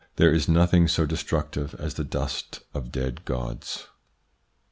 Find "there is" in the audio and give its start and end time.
0.15-0.49